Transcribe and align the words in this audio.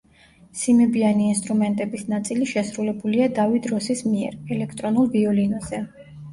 სიმებიანი 0.61 1.27
ინსტრუმენტების 1.33 2.07
ნაწილი 2.15 2.49
შესრულებულია 2.53 3.29
დავიდ 3.43 3.69
როსის 3.77 4.05
მიერ, 4.11 4.41
ელექტრონულ 4.59 5.15
ვიოლინოზე. 5.17 5.87